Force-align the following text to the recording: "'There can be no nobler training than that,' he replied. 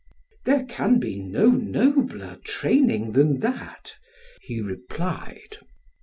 "'There 0.45 0.65
can 0.65 0.97
be 0.97 1.15
no 1.19 1.49
nobler 1.51 2.39
training 2.43 3.11
than 3.11 3.39
that,' 3.39 3.97
he 4.41 4.59
replied. 4.59 5.57